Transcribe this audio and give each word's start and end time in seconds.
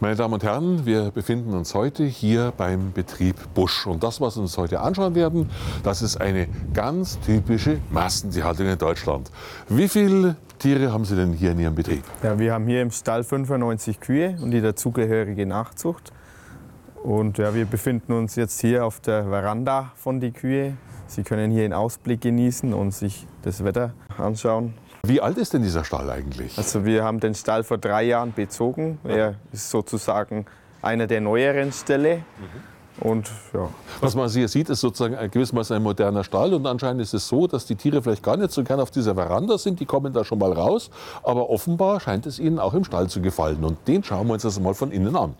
Meine 0.00 0.14
Damen 0.14 0.34
und 0.34 0.44
Herren, 0.44 0.86
wir 0.86 1.10
befinden 1.10 1.54
uns 1.54 1.74
heute 1.74 2.04
hier 2.04 2.52
beim 2.56 2.92
Betrieb 2.92 3.34
Busch. 3.52 3.84
Und 3.84 4.04
das, 4.04 4.20
was 4.20 4.36
wir 4.36 4.42
uns 4.42 4.56
heute 4.56 4.78
anschauen 4.78 5.16
werden, 5.16 5.50
das 5.82 6.02
ist 6.02 6.20
eine 6.20 6.46
ganz 6.72 7.18
typische 7.18 7.80
Massentierhaltung 7.90 8.68
in 8.68 8.78
Deutschland. 8.78 9.28
Wie 9.68 9.88
viele 9.88 10.36
Tiere 10.60 10.92
haben 10.92 11.04
Sie 11.04 11.16
denn 11.16 11.32
hier 11.32 11.50
in 11.50 11.58
Ihrem 11.58 11.74
Betrieb? 11.74 12.04
Ja, 12.22 12.38
wir 12.38 12.52
haben 12.52 12.68
hier 12.68 12.80
im 12.80 12.92
Stall 12.92 13.24
95 13.24 13.98
Kühe 13.98 14.38
und 14.40 14.52
die 14.52 14.60
dazugehörige 14.60 15.46
Nachzucht. 15.46 16.12
Und 17.02 17.38
ja, 17.38 17.52
wir 17.52 17.66
befinden 17.66 18.12
uns 18.12 18.36
jetzt 18.36 18.60
hier 18.60 18.84
auf 18.84 19.00
der 19.00 19.24
Veranda 19.24 19.90
von 19.96 20.20
die 20.20 20.30
Kühe. 20.30 20.76
Sie 21.08 21.24
können 21.24 21.50
hier 21.50 21.64
einen 21.64 21.72
Ausblick 21.72 22.20
genießen 22.20 22.72
und 22.72 22.92
sich 22.92 23.26
das 23.42 23.64
Wetter 23.64 23.94
anschauen. 24.16 24.74
Wie 25.02 25.20
alt 25.20 25.38
ist 25.38 25.52
denn 25.54 25.62
dieser 25.62 25.84
Stall 25.84 26.10
eigentlich? 26.10 26.58
Also 26.58 26.84
wir 26.84 27.04
haben 27.04 27.20
den 27.20 27.34
Stall 27.34 27.64
vor 27.64 27.78
drei 27.78 28.02
Jahren 28.04 28.32
bezogen. 28.32 28.98
Er 29.04 29.34
ist 29.52 29.70
sozusagen 29.70 30.46
einer 30.82 31.06
der 31.06 31.20
neueren 31.20 31.72
Ställe. 31.72 32.22
Und 33.00 33.30
ja, 33.54 33.68
Was 34.00 34.16
man 34.16 34.28
hier 34.28 34.48
sieht, 34.48 34.68
ist 34.70 34.80
sozusagen 34.80 35.14
ein- 35.14 35.30
gewissermaßen 35.30 35.76
ein 35.76 35.82
moderner 35.84 36.24
Stall. 36.24 36.52
Und 36.52 36.66
anscheinend 36.66 37.00
ist 37.00 37.14
es 37.14 37.28
so, 37.28 37.46
dass 37.46 37.64
die 37.64 37.76
Tiere 37.76 38.02
vielleicht 38.02 38.24
gar 38.24 38.36
nicht 38.36 38.50
so 38.50 38.64
gern 38.64 38.80
auf 38.80 38.90
dieser 38.90 39.14
Veranda 39.14 39.56
sind. 39.56 39.78
Die 39.78 39.86
kommen 39.86 40.12
da 40.12 40.24
schon 40.24 40.40
mal 40.40 40.52
raus. 40.52 40.90
Aber 41.22 41.48
offenbar 41.48 42.00
scheint 42.00 42.26
es 42.26 42.40
ihnen 42.40 42.58
auch 42.58 42.74
im 42.74 42.82
Stall 42.82 43.08
zu 43.08 43.20
gefallen. 43.22 43.62
Und 43.64 43.86
den 43.86 44.02
schauen 44.02 44.26
wir 44.26 44.34
uns 44.34 44.42
jetzt 44.42 44.60
mal 44.60 44.74
von 44.74 44.90
innen 44.90 45.14
an. 45.14 45.34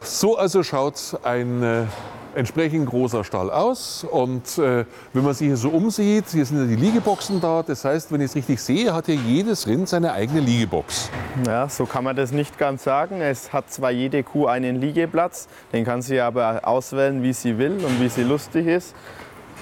So 0.00 0.36
also 0.36 0.62
schaut 0.64 1.18
ein 1.22 1.62
äh, 1.62 1.84
entsprechend 2.34 2.86
großer 2.86 3.24
Stall 3.24 3.50
aus. 3.50 4.04
Und 4.10 4.58
äh, 4.58 4.84
wenn 5.12 5.24
man 5.24 5.34
sich 5.34 5.46
hier 5.46 5.56
so 5.56 5.70
umsieht, 5.70 6.24
hier 6.30 6.44
sind 6.44 6.58
ja 6.58 6.64
die 6.64 6.76
Liegeboxen 6.76 7.40
da. 7.40 7.62
Das 7.62 7.84
heißt, 7.84 8.12
wenn 8.12 8.20
ich 8.20 8.26
es 8.26 8.34
richtig 8.36 8.60
sehe, 8.60 8.94
hat 8.94 9.06
hier 9.06 9.16
jedes 9.16 9.66
Rind 9.66 9.88
seine 9.88 10.12
eigene 10.12 10.40
Liegebox. 10.40 11.10
ja, 11.46 11.68
so 11.68 11.86
kann 11.86 12.04
man 12.04 12.16
das 12.16 12.32
nicht 12.32 12.58
ganz 12.58 12.84
sagen. 12.84 13.20
Es 13.20 13.52
hat 13.52 13.70
zwar 13.70 13.90
jede 13.90 14.22
Kuh 14.22 14.46
einen 14.46 14.80
Liegeplatz, 14.80 15.48
den 15.72 15.84
kann 15.84 16.02
sie 16.02 16.20
aber 16.20 16.60
auswählen, 16.66 17.22
wie 17.22 17.32
sie 17.32 17.58
will 17.58 17.84
und 17.84 18.00
wie 18.00 18.08
sie 18.08 18.22
lustig 18.22 18.66
ist. 18.66 18.94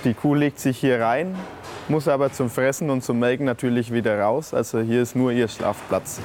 Die 0.07 0.15
Kuh 0.15 0.35
legt 0.37 0.61
sich 0.61 0.79
hier 0.79 1.01
rein, 1.01 1.35
muss 1.89 2.07
aber 2.07 2.33
zum 2.33 2.49
Fressen 2.49 2.91
und 2.91 3.03
zum 3.03 3.19
Melken 3.19 3.45
natürlich 3.45 3.93
wieder 3.93 4.21
raus. 4.21 4.55
Also 4.55 4.79
hier 4.79 5.03
ist 5.03 5.17
nur 5.17 5.33
ihr 5.33 5.49
Schlafplatz 5.49 6.21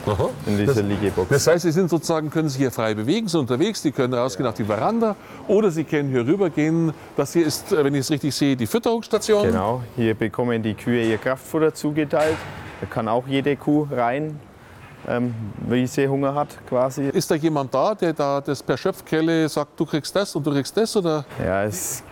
in 0.45 0.55
dieser 0.59 0.75
Das- 0.75 0.83
Liegebox. 0.83 1.29
Das 1.29 1.47
heißt, 1.47 1.63
Sie 1.63 1.71
sind 1.71 1.89
sozusagen, 1.89 2.29
können 2.29 2.47
sich 2.47 2.59
hier 2.59 2.69
frei 2.69 2.93
bewegen, 2.93 3.27
sind 3.27 3.39
unterwegs, 3.39 3.81
die 3.81 3.91
können 3.91 4.13
rausgehen 4.13 4.47
auf 4.47 4.53
die 4.53 4.65
Veranda 4.65 5.15
oder 5.47 5.71
Sie 5.71 5.83
können 5.83 6.09
hier 6.11 6.27
rübergehen. 6.27 6.93
Das 7.17 7.33
hier 7.33 7.43
ist, 7.47 7.71
äh, 7.71 7.83
wenn 7.83 7.95
ich 7.95 8.01
es 8.01 8.11
richtig 8.11 8.35
sehe, 8.35 8.55
die 8.55 8.67
Fütterungsstation. 8.67 9.47
Genau, 9.47 9.81
hier 9.95 10.13
bekommen 10.13 10.61
die 10.61 10.75
Kühe 10.75 11.03
ihr 11.03 11.17
Kraftfutter 11.17 11.73
zugeteilt. 11.73 12.37
Da 12.81 12.85
kann 12.85 13.07
auch 13.07 13.25
jede 13.27 13.55
Kuh 13.55 13.87
rein, 13.91 14.39
ähm, 15.07 15.33
wie 15.67 15.87
sie 15.87 16.07
Hunger 16.07 16.35
hat 16.35 16.49
quasi. 16.69 17.09
Ist 17.09 17.31
da 17.31 17.35
jemand 17.35 17.73
da, 17.73 17.95
der 17.95 18.13
da 18.13 18.41
das 18.41 18.61
per 18.61 18.77
Schöpfkelle 18.77 19.49
sagt, 19.49 19.79
du 19.79 19.87
kriegst 19.87 20.15
das 20.15 20.35
und 20.35 20.45
du 20.45 20.51
kriegst 20.51 20.77
das? 20.77 20.95
Oder? 20.95 21.25
Ja, 21.43 21.63
es 21.63 22.03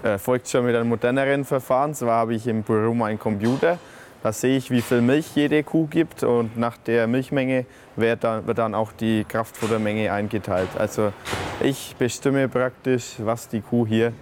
erfolgt 0.00 0.48
schon 0.48 0.64
mit 0.66 0.74
einem 0.74 0.88
moderneren 0.88 1.44
Verfahren. 1.44 1.94
Zwar 1.94 2.16
habe 2.18 2.34
ich 2.34 2.46
im 2.46 2.62
Büro 2.62 2.94
meinen 2.94 3.18
Computer. 3.18 3.78
Da 4.22 4.32
sehe 4.32 4.56
ich, 4.56 4.70
wie 4.70 4.80
viel 4.80 5.02
Milch 5.02 5.34
jede 5.34 5.62
Kuh 5.62 5.86
gibt 5.86 6.22
und 6.22 6.56
nach 6.56 6.78
der 6.78 7.06
Milchmenge 7.06 7.66
wird 7.94 8.24
dann, 8.24 8.46
wird 8.46 8.56
dann 8.56 8.74
auch 8.74 8.90
die 8.92 9.24
Kraftfuttermenge 9.28 10.10
eingeteilt. 10.10 10.70
Also 10.78 11.12
ich 11.60 11.94
bestimme 11.98 12.48
praktisch, 12.48 13.16
was 13.18 13.48
die 13.48 13.60
Kuh 13.60 13.86
hier 13.86 14.12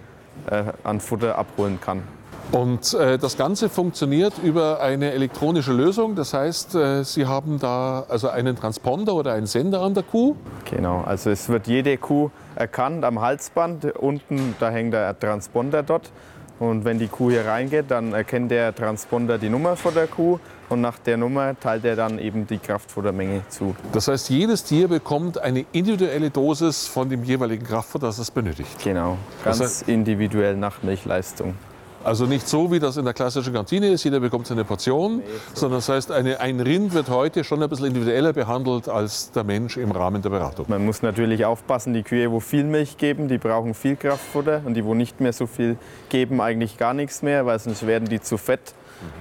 äh, 0.51 0.63
an 0.83 0.99
Futter 0.99 1.37
abholen 1.37 1.79
kann. 1.79 2.03
Und 2.53 2.93
äh, 2.93 3.17
das 3.17 3.35
Ganze 3.35 3.67
funktioniert 3.67 4.35
über 4.43 4.79
eine 4.79 5.11
elektronische 5.11 5.73
Lösung. 5.73 6.13
Das 6.13 6.35
heißt, 6.35 6.75
äh, 6.75 7.03
Sie 7.03 7.25
haben 7.25 7.59
da 7.59 8.05
also 8.07 8.29
einen 8.29 8.55
Transponder 8.55 9.15
oder 9.15 9.33
einen 9.33 9.47
Sender 9.47 9.81
an 9.81 9.95
der 9.95 10.03
Kuh. 10.03 10.35
Genau, 10.69 11.01
also 11.01 11.31
es 11.31 11.49
wird 11.49 11.65
jede 11.65 11.97
Kuh 11.97 12.29
erkannt 12.55 13.05
am 13.05 13.19
Halsband. 13.21 13.85
Unten, 13.97 14.55
da 14.59 14.69
hängt 14.69 14.93
der 14.93 15.17
Transponder 15.19 15.81
dort. 15.81 16.11
Und 16.59 16.85
wenn 16.85 16.99
die 16.99 17.07
Kuh 17.07 17.31
hier 17.31 17.47
reingeht, 17.47 17.85
dann 17.89 18.13
erkennt 18.13 18.51
der 18.51 18.73
Transponder 18.75 19.39
die 19.39 19.49
Nummer 19.49 19.75
von 19.75 19.95
der 19.95 20.05
Kuh. 20.05 20.37
Und 20.69 20.81
nach 20.81 20.99
der 20.99 21.17
Nummer 21.17 21.59
teilt 21.59 21.85
er 21.85 21.95
dann 21.95 22.19
eben 22.19 22.45
die 22.45 22.59
Kraftfuttermenge 22.59 23.41
zu. 23.49 23.75
Das 23.93 24.07
heißt, 24.07 24.29
jedes 24.29 24.63
Tier 24.63 24.87
bekommt 24.87 25.39
eine 25.39 25.65
individuelle 25.71 26.29
Dosis 26.29 26.85
von 26.85 27.09
dem 27.09 27.23
jeweiligen 27.23 27.65
Kraftfutter, 27.65 28.05
das 28.05 28.19
es 28.19 28.29
benötigt. 28.29 28.77
Genau, 28.83 29.17
ganz 29.43 29.59
heißt- 29.59 29.87
individuell 29.87 30.55
nach 30.55 30.83
Milchleistung. 30.83 31.55
Also 32.03 32.25
nicht 32.25 32.47
so, 32.49 32.71
wie 32.71 32.79
das 32.79 32.97
in 32.97 33.05
der 33.05 33.13
klassischen 33.13 33.53
Kantine 33.53 33.87
ist, 33.87 34.03
jeder 34.03 34.19
bekommt 34.19 34.45
seine 34.47 34.65
Portion, 34.65 35.21
sondern 35.53 35.77
das 35.77 35.87
heißt, 35.87 36.11
eine, 36.11 36.39
ein 36.39 36.59
Rind 36.59 36.93
wird 36.93 37.09
heute 37.09 37.43
schon 37.43 37.63
ein 37.63 37.69
bisschen 37.69 37.85
individueller 37.87 38.33
behandelt 38.33 38.89
als 38.89 39.31
der 39.31 39.43
Mensch 39.45 39.77
im 39.77 39.91
Rahmen 39.91 40.21
der 40.21 40.29
Beratung. 40.29 40.65
Man 40.67 40.85
muss 40.85 41.01
natürlich 41.01 41.45
aufpassen, 41.45 41.93
die 41.93 42.03
Kühe, 42.03 42.29
wo 42.31 42.41
viel 42.41 42.65
Milch 42.65 42.97
geben, 42.97 43.29
die 43.29 43.37
brauchen 43.37 43.73
viel 43.73 43.95
Kraftfutter. 43.95 44.61
Und 44.65 44.73
die, 44.73 44.83
wo 44.83 44.93
nicht 44.93 45.21
mehr 45.21 45.31
so 45.33 45.47
viel 45.47 45.77
geben, 46.09 46.41
eigentlich 46.41 46.77
gar 46.77 46.93
nichts 46.93 47.21
mehr, 47.21 47.45
weil 47.45 47.57
sonst 47.59 47.87
werden 47.87 48.09
die 48.09 48.21
zu 48.21 48.37
fett. 48.37 48.73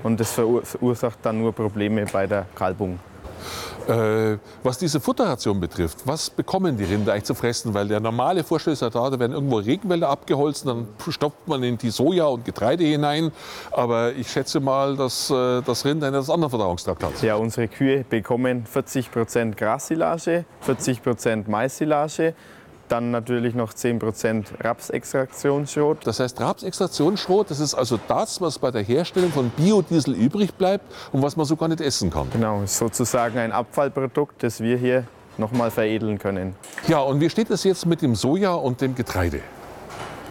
Und 0.03 0.19
das 0.19 0.37
verur- 0.37 0.65
verursacht 0.65 1.19
dann 1.23 1.39
nur 1.39 1.53
Probleme 1.53 2.05
bei 2.13 2.27
der 2.27 2.47
Kalbung. 2.55 2.99
Äh, 3.89 4.39
was 4.63 4.79
diese 4.79 5.01
Futterration 5.01 5.61
betrifft, 5.61 5.99
was 6.05 6.31
bekommen 6.31 6.77
die 6.77 6.85
Rinder 6.85 7.13
eigentlich 7.13 7.25
zu 7.25 7.35
fressen? 7.35 7.75
Weil 7.75 7.89
der 7.89 8.01
normale 8.01 8.45
Vorstellung 8.45 8.75
ist 8.75 8.83
ja 8.83 8.91
da, 8.91 9.11
da 9.11 9.19
werden 9.19 9.33
irgendwo 9.33 9.57
Regenwälder 9.57 10.09
abgeholzt, 10.09 10.67
dann 10.67 10.89
stopft 11.09 11.49
man 11.49 11.63
in 11.63 11.79
die 11.79 11.91
Soja 11.91 12.27
und 12.27 12.45
Getreide 12.45 12.85
hinein. 12.85 13.33
Aber 13.71 14.13
ich 14.13 14.31
schätze 14.31 14.61
mal, 14.61 14.97
dass 14.97 15.31
äh, 15.31 15.63
das 15.63 15.85
Rind 15.85 16.05
einen 16.05 16.15
etwas 16.15 16.31
anderen 16.31 16.51
Verdauungstrakt 16.51 17.03
hat. 17.03 17.23
Ja, 17.23 17.37
unsere 17.37 17.69
Kühe 17.69 18.05
bekommen 18.09 18.67
40% 18.73 19.57
Grassilage, 19.57 20.45
40% 20.67 21.51
Maissilage, 21.51 22.35
dann 22.93 23.11
natürlich 23.11 23.55
noch 23.55 23.73
10% 23.73 24.45
Rapsextraktionsschrot. 24.61 26.07
Das 26.07 26.21
heißt, 26.21 26.39
Rapsextraktionsschrot, 26.41 27.51
das 27.51 27.59
ist 27.59 27.75
also 27.75 27.99
das, 28.07 28.43
was 28.43 28.59
bei 28.59 28.71
der 28.71 28.83
Herstellung 28.83 29.33
von 29.33 29.49
Biodiesel 29.49 30.15
übrig 30.15 30.53
bleibt 30.55 30.85
und 31.11 31.23
was 31.23 31.35
man 31.35 31.47
so 31.47 31.57
gar 31.57 31.69
nicht 31.69 31.81
essen 31.81 32.11
kann. 32.11 32.29
Genau, 32.31 32.63
ist 32.63 32.77
sozusagen 32.77 33.39
ein 33.39 33.51
Abfallprodukt, 33.51 34.43
das 34.43 34.61
wir 34.61 34.77
hier 34.77 35.05
nochmal 35.39 35.71
veredeln 35.71 36.19
können. 36.19 36.55
Ja, 36.87 37.01
und 37.01 37.21
wie 37.21 37.31
steht 37.31 37.49
es 37.49 37.65
jetzt 37.65 37.87
mit 37.87 38.03
dem 38.03 38.15
Soja 38.15 38.53
und 38.53 38.83
dem 38.83 38.95
Getreide? 38.95 39.41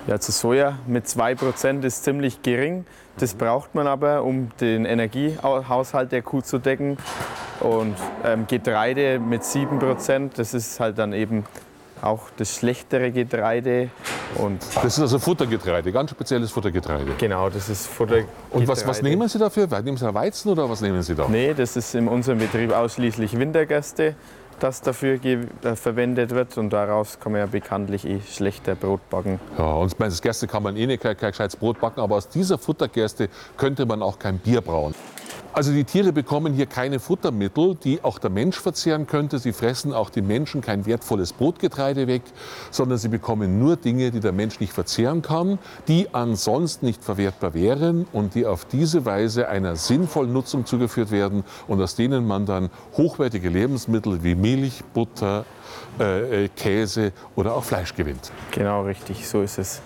Ja, 0.05 0.19
zu 0.19 0.31
Soja 0.31 0.77
mit 0.85 1.05
2% 1.05 1.83
ist 1.83 2.03
ziemlich 2.03 2.43
gering. 2.43 2.85
Das 3.17 3.33
braucht 3.33 3.73
man 3.73 3.87
aber, 3.87 4.23
um 4.23 4.51
den 4.59 4.85
Energiehaushalt 4.85 6.11
der 6.11 6.21
Kuh 6.21 6.41
zu 6.41 6.59
decken. 6.59 6.97
Und 7.59 7.95
ähm, 8.23 8.45
Getreide 8.47 9.19
mit 9.19 9.41
7%, 9.41 10.31
das 10.35 10.53
ist 10.53 10.79
halt 10.79 10.97
dann 10.97 11.13
eben 11.13 11.45
auch 12.01 12.29
das 12.37 12.55
schlechtere 12.55 13.11
Getreide. 13.11 13.89
Und 14.35 14.61
Das 14.75 14.85
ist 14.85 14.99
also 14.99 15.19
Futtergetreide, 15.19 15.91
ganz 15.91 16.11
spezielles 16.11 16.51
Futtergetreide. 16.51 17.11
genau, 17.17 17.49
das 17.49 17.69
ist 17.69 17.87
Futter. 17.87 18.23
Und 18.49 18.67
was, 18.67 18.85
was 18.87 19.01
nehmen 19.01 19.27
Sie 19.27 19.37
dafür? 19.39 19.67
Nehmen 19.81 19.97
Sie 19.97 20.13
Weizen 20.13 20.49
oder 20.51 20.69
was 20.69 20.81
nehmen 20.81 21.01
Sie 21.03 21.15
da? 21.15 21.27
Nee, 21.27 21.53
das 21.53 21.75
ist 21.75 21.93
in 21.95 22.07
unserem 22.07 22.39
Betrieb 22.39 22.71
ausschließlich 22.71 23.37
Wintergerste, 23.37 24.15
das 24.59 24.81
dafür 24.81 25.19
äh, 25.23 25.75
verwendet 25.75 26.31
wird. 26.31 26.57
Und 26.57 26.71
daraus 26.71 27.19
kann 27.19 27.33
man 27.33 27.41
ja 27.41 27.47
bekanntlich 27.47 28.05
eh 28.05 28.19
schlechter 28.31 28.75
Brot 28.75 29.07
backen. 29.09 29.39
Ja, 29.57 29.73
und 29.73 29.91
ich 29.91 29.99
meine, 29.99 30.11
das 30.11 30.21
Gerste 30.21 30.47
kann 30.47 30.63
man 30.63 30.77
eh 30.77 30.87
nicht 30.87 31.01
kein, 31.03 31.17
kein 31.17 31.31
gescheites 31.31 31.55
Brot 31.55 31.79
backen, 31.81 31.99
aber 31.99 32.15
aus 32.15 32.29
dieser 32.29 32.57
Futtergerste 32.57 33.29
könnte 33.57 33.85
man 33.85 34.01
auch 34.01 34.17
kein 34.17 34.37
Bier 34.39 34.61
brauen. 34.61 34.93
Also 35.53 35.73
die 35.73 35.83
Tiere 35.83 36.13
bekommen 36.13 36.53
hier 36.53 36.65
keine 36.65 37.01
Futtermittel, 37.01 37.75
die 37.75 38.01
auch 38.03 38.19
der 38.19 38.29
Mensch 38.29 38.57
verzehren 38.57 39.05
könnte. 39.05 39.37
Sie 39.37 39.51
fressen 39.51 39.91
auch 39.91 40.09
die 40.09 40.21
Menschen 40.21 40.61
kein 40.61 40.85
wertvolles 40.85 41.33
Brotgetreide 41.33 42.07
weg, 42.07 42.21
sondern 42.69 42.97
sie 42.97 43.09
bekommen 43.09 43.59
nur 43.59 43.75
Dinge, 43.75 44.11
die 44.11 44.21
der 44.21 44.31
Mensch 44.31 44.61
nicht 44.61 44.71
verzehren 44.71 45.21
kann, 45.21 45.59
die 45.89 46.13
ansonsten 46.13 46.85
nicht 46.85 47.03
verwertbar 47.03 47.53
wären 47.53 48.07
und 48.13 48.33
die 48.33 48.45
auf 48.45 48.63
diese 48.63 49.03
Weise 49.05 49.49
einer 49.49 49.75
sinnvollen 49.75 50.31
Nutzung 50.31 50.65
zugeführt 50.65 51.11
werden 51.11 51.43
und 51.67 51.81
aus 51.81 51.95
denen 51.95 52.25
man 52.25 52.45
dann 52.45 52.69
hochwertige 52.95 53.49
Lebensmittel 53.49 54.23
wie 54.23 54.35
Milch, 54.35 54.83
Butter, 54.93 55.43
äh, 55.99 56.45
äh, 56.45 56.47
Käse 56.47 57.11
oder 57.35 57.55
auch 57.55 57.65
Fleisch 57.65 57.93
gewinnt. 57.93 58.31
Genau 58.51 58.83
richtig, 58.83 59.27
so 59.27 59.41
ist 59.41 59.57
es. 59.57 59.81